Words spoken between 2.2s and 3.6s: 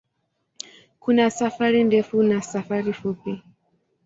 na safari fupi.